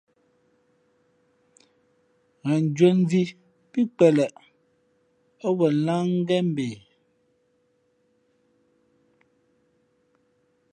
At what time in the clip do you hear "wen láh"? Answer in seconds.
5.57-6.03